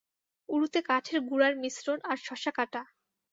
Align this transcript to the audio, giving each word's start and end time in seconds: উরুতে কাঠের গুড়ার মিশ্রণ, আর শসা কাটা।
উরুতে 0.49 0.79
কাঠের 0.81 1.19
গুড়ার 1.21 1.53
মিশ্রণ, 1.55 1.99
আর 2.03 2.17
শসা 2.27 2.51
কাটা। 2.57 2.81